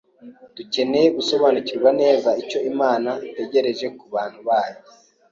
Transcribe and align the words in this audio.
Dukeneye 0.55 1.07
gusobanukirwa 1.17 1.89
neza 2.01 2.29
icyo 2.41 2.59
Imana 2.71 3.11
itegereje 3.27 3.85
ku 3.97 4.05
bantu 4.15 4.39
bayo. 4.47 4.79